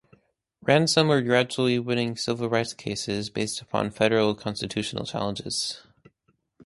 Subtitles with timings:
[0.63, 5.81] Ransom were gradually winning civil rights cases based upon federal constitutional challenges.